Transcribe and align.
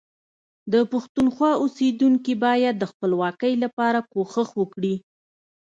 د 0.73 0.75
پښتونخوا 0.91 1.51
اوسیدونکي 1.63 2.33
باید 2.45 2.75
د 2.77 2.83
خپلواکۍ 2.91 3.53
لپاره 3.63 3.99
کوښښ 4.11 4.49
وکړي 4.61 4.95